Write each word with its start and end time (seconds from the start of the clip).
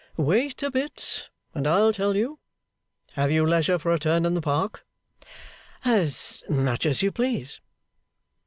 'Wait 0.17 0.63
a 0.63 0.71
bit, 0.71 1.29
and 1.53 1.67
I'll 1.67 1.93
tell 1.93 2.15
you. 2.15 2.39
Have 3.11 3.29
you 3.29 3.45
leisure 3.45 3.77
for 3.77 3.91
a 3.93 3.99
turn 3.99 4.25
in 4.25 4.33
the 4.33 4.41
Park?' 4.41 4.83
'As 5.85 6.43
much 6.49 6.87
as 6.87 7.03
you 7.03 7.11
please. 7.11 7.61